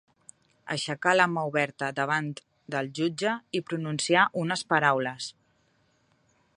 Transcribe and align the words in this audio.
Aixecar 0.75 1.11
la 1.17 1.27
mà 1.33 1.43
oberta 1.49 1.89
davant 1.99 2.31
del 2.77 2.89
jutge 3.01 3.35
i 3.59 3.63
pronunciar 3.69 4.27
unes 4.45 4.65
paraules. 4.75 5.31